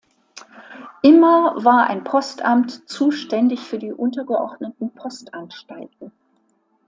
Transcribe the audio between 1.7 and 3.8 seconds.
ein Postamt zuständig für